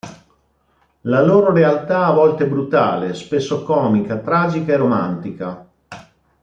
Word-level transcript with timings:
La 1.01 1.21
loro 1.21 1.51
realtà 1.53 1.99
è 1.99 2.05
a 2.05 2.09
volte 2.11 2.47
brutale, 2.47 3.13
spesso 3.13 3.61
comica, 3.63 4.17
tragica 4.17 4.73
e 4.73 4.77
romantica. 4.77 5.67